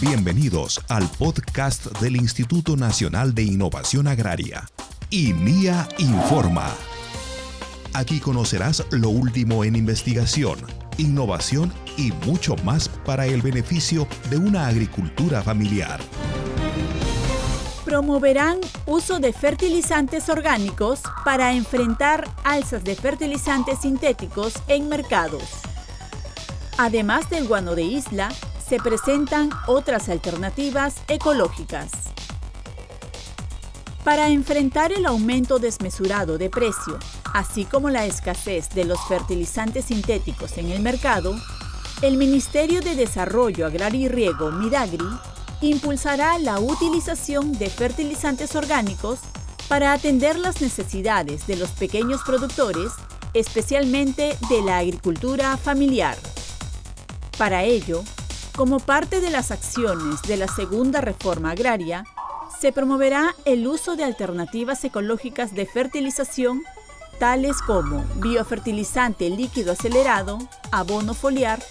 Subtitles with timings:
[0.00, 4.68] Bienvenidos al podcast del Instituto Nacional de Innovación Agraria,
[5.08, 6.68] INIA Informa.
[7.94, 10.58] Aquí conocerás lo último en investigación,
[10.98, 15.98] innovación y mucho más para el beneficio de una agricultura familiar.
[17.86, 25.44] Promoverán uso de fertilizantes orgánicos para enfrentar alzas de fertilizantes sintéticos en mercados.
[26.76, 28.28] Además del guano de isla,
[28.68, 31.90] se presentan otras alternativas ecológicas.
[34.04, 36.98] Para enfrentar el aumento desmesurado de precio,
[37.32, 41.34] así como la escasez de los fertilizantes sintéticos en el mercado,
[42.02, 45.08] el Ministerio de Desarrollo Agrario y Riego, Midagri,
[45.60, 49.18] impulsará la utilización de fertilizantes orgánicos
[49.68, 52.92] para atender las necesidades de los pequeños productores,
[53.34, 56.16] especialmente de la agricultura familiar.
[57.38, 58.04] Para ello,
[58.56, 62.04] como parte de las acciones de la segunda reforma agraria,
[62.58, 66.62] se promoverá el uso de alternativas ecológicas de fertilización,
[67.18, 70.38] tales como biofertilizante líquido acelerado,
[70.72, 71.62] abono foliar,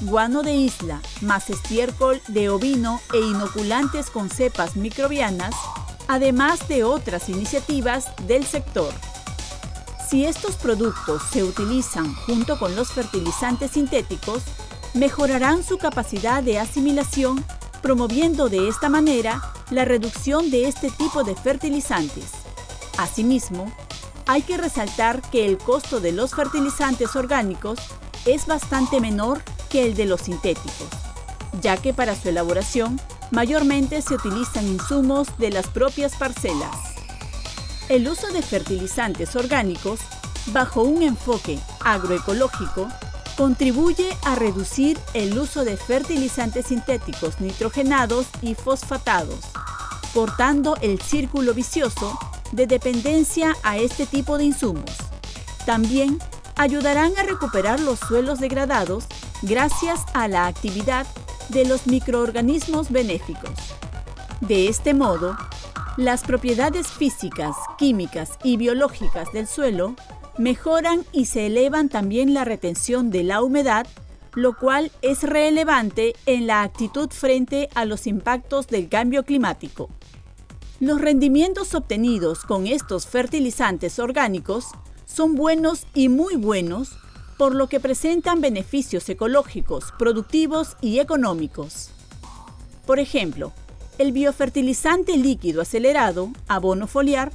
[0.00, 5.54] guano de isla, más estiércol de ovino e inoculantes con cepas microbianas,
[6.08, 8.92] además de otras iniciativas del sector.
[10.10, 14.42] Si estos productos se utilizan junto con los fertilizantes sintéticos,
[14.94, 17.44] mejorarán su capacidad de asimilación,
[17.80, 22.30] promoviendo de esta manera la reducción de este tipo de fertilizantes.
[22.98, 23.72] Asimismo,
[24.26, 27.78] hay que resaltar que el costo de los fertilizantes orgánicos
[28.26, 30.88] es bastante menor que el de los sintéticos,
[31.60, 36.76] ya que para su elaboración mayormente se utilizan insumos de las propias parcelas.
[37.88, 40.00] El uso de fertilizantes orgánicos,
[40.48, 42.88] bajo un enfoque agroecológico,
[43.36, 49.40] contribuye a reducir el uso de fertilizantes sintéticos nitrogenados y fosfatados,
[50.14, 52.18] cortando el círculo vicioso
[52.52, 54.90] de dependencia a este tipo de insumos.
[55.64, 56.18] También
[56.56, 59.04] ayudarán a recuperar los suelos degradados
[59.42, 61.06] gracias a la actividad
[61.48, 63.50] de los microorganismos benéficos.
[64.40, 65.36] De este modo,
[65.96, 69.94] las propiedades físicas, químicas y biológicas del suelo
[70.38, 73.86] mejoran y se elevan también la retención de la humedad,
[74.34, 79.90] lo cual es relevante en la actitud frente a los impactos del cambio climático.
[80.80, 84.68] Los rendimientos obtenidos con estos fertilizantes orgánicos
[85.04, 86.96] son buenos y muy buenos,
[87.36, 91.90] por lo que presentan beneficios ecológicos, productivos y económicos.
[92.86, 93.52] Por ejemplo,
[94.02, 97.32] el biofertilizante líquido acelerado, abono foliar,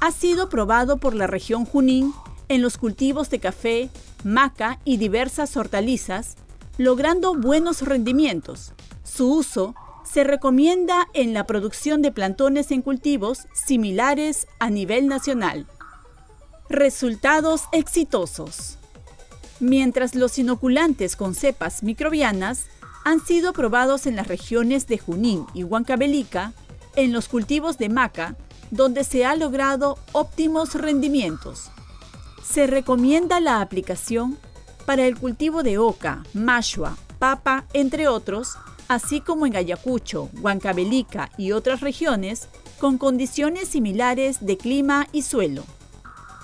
[0.00, 2.14] ha sido probado por la región Junín
[2.48, 3.90] en los cultivos de café,
[4.22, 6.36] maca y diversas hortalizas,
[6.78, 8.72] logrando buenos rendimientos.
[9.02, 9.74] Su uso
[10.04, 15.66] se recomienda en la producción de plantones en cultivos similares a nivel nacional.
[16.68, 18.78] Resultados exitosos.
[19.58, 22.66] Mientras los inoculantes con cepas microbianas
[23.06, 26.52] han sido probados en las regiones de Junín y Huancavelica,
[26.96, 28.34] en los cultivos de maca,
[28.72, 31.70] donde se ha logrado óptimos rendimientos.
[32.42, 34.36] Se recomienda la aplicación
[34.86, 38.54] para el cultivo de oca, mashua, papa, entre otros,
[38.88, 42.48] así como en Ayacucho, Huancavelica y otras regiones
[42.80, 45.62] con condiciones similares de clima y suelo.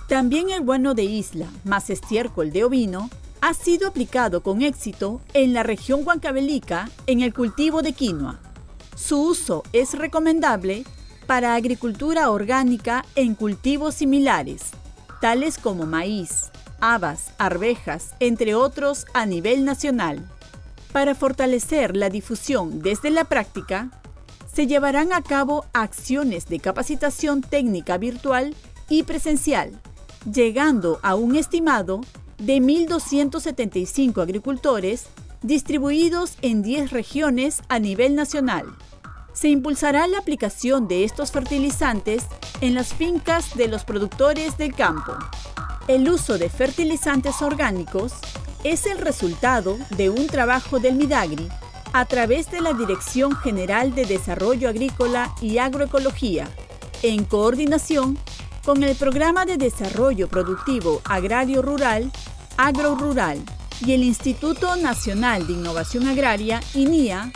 [0.06, 3.10] También el guano de isla, más estiércol de ovino,
[3.42, 8.38] ha sido aplicado con éxito en la región Huancavelica en el cultivo de quinoa.
[8.97, 10.84] Su uso es recomendable
[11.26, 14.70] para agricultura orgánica en cultivos similares,
[15.20, 20.25] tales como maíz, habas, arvejas, entre otros a nivel nacional.
[20.92, 23.91] Para fortalecer la difusión desde la práctica,
[24.54, 28.54] se llevarán a cabo acciones de capacitación técnica virtual
[28.88, 29.81] y presencial,
[30.32, 32.02] llegando a un estimado
[32.42, 35.06] de 1.275 agricultores
[35.42, 38.66] distribuidos en 10 regiones a nivel nacional.
[39.32, 42.24] Se impulsará la aplicación de estos fertilizantes
[42.60, 45.12] en las fincas de los productores del campo.
[45.86, 48.12] El uso de fertilizantes orgánicos
[48.64, 51.48] es el resultado de un trabajo del Midagri
[51.92, 56.48] a través de la Dirección General de Desarrollo Agrícola y Agroecología,
[57.02, 58.18] en coordinación
[58.64, 62.12] con el Programa de Desarrollo Productivo Agrario Rural,
[62.62, 63.43] AgroRural
[63.85, 67.32] y el Instituto Nacional de Innovación Agraria, INIA,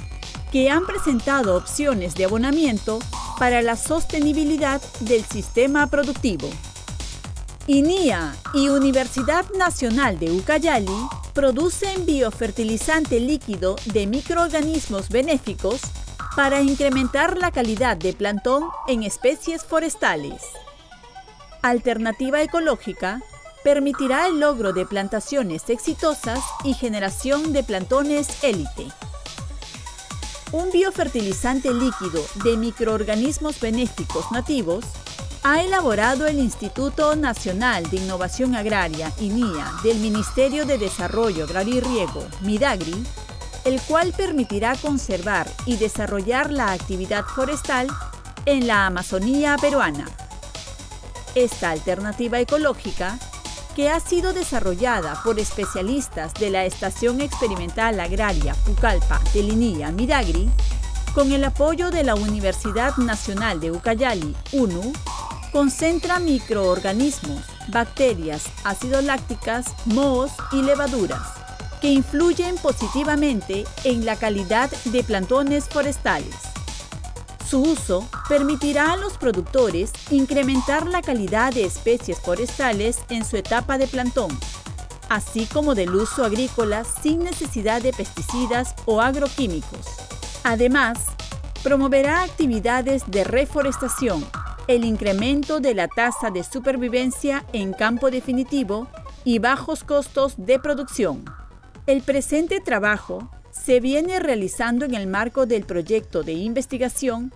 [0.53, 3.01] que han presentado opciones de abonamiento
[3.37, 6.49] para la sostenibilidad del sistema productivo.
[7.67, 10.97] INIA y Universidad Nacional de Ucayali
[11.35, 15.81] producen biofertilizante líquido de microorganismos benéficos
[16.37, 20.41] para incrementar la calidad de plantón en especies forestales.
[21.63, 23.21] Alternativa ecológica
[23.67, 28.87] permitirá el logro de plantaciones exitosas y generación de plantones élite.
[30.53, 34.85] Un biofertilizante líquido de microorganismos benéficos nativos
[35.43, 41.81] ha elaborado el Instituto Nacional de Innovación Agraria, INIA, del Ministerio de Desarrollo Agrario y
[41.81, 43.05] Riego, MIDAGRI,
[43.65, 47.89] el cual permitirá conservar y desarrollar la actividad forestal
[48.45, 50.07] en la Amazonía peruana.
[51.35, 53.19] Esta alternativa ecológica
[53.77, 60.49] que ha sido desarrollada por especialistas de la Estación Experimental Agraria Pucallpa de Linía Midagri,
[61.15, 64.95] con el apoyo de la Universidad Nacional de Ucayali, UNU,
[65.53, 71.35] concentra microorganismos, bacterias, ácido lácticas, mohos y levaduras,
[71.83, 76.46] que influyen positivamente en la calidad de plantones forestales.
[77.49, 83.79] Su uso permitirá a los productores incrementar la calidad de especies forestales en su etapa
[83.79, 84.37] de plantón,
[85.09, 89.87] así como del uso agrícola sin necesidad de pesticidas o agroquímicos.
[90.43, 90.99] Además,
[91.63, 94.27] promoverá actividades de reforestación,
[94.67, 98.89] el incremento de la tasa de supervivencia en campo definitivo
[99.25, 101.25] y bajos costos de producción.
[101.87, 103.31] El presente trabajo
[103.65, 107.33] se viene realizando en el marco del proyecto de investigación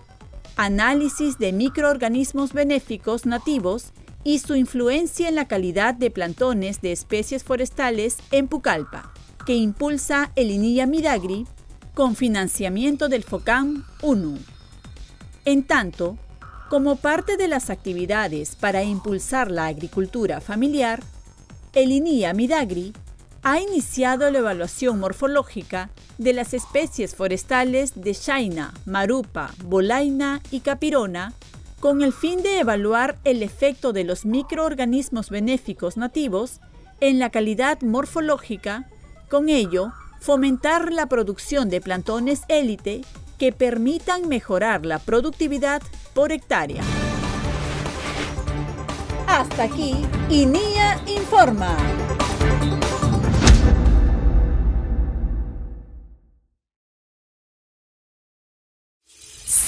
[0.57, 7.43] Análisis de microorganismos benéficos nativos y su influencia en la calidad de plantones de especies
[7.43, 9.11] forestales en Pucallpa,
[9.45, 11.47] que impulsa el INIA Midagri
[11.93, 14.37] con financiamiento del FOCAM UNU.
[15.45, 16.17] En tanto,
[16.69, 21.01] como parte de las actividades para impulsar la agricultura familiar,
[21.73, 22.93] el INIA Midagri
[23.43, 31.33] ha iniciado la evaluación morfológica de las especies forestales de Shaina, Marupa, Bolaina y Capirona
[31.79, 36.61] con el fin de evaluar el efecto de los microorganismos benéficos nativos
[36.99, 38.87] en la calidad morfológica,
[39.29, 43.01] con ello fomentar la producción de plantones élite
[43.39, 45.81] que permitan mejorar la productividad
[46.13, 46.83] por hectárea.
[49.25, 49.95] Hasta aquí,
[50.29, 51.75] INIA Informa.